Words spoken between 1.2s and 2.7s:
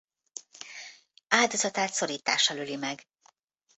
Áldozatát szorítással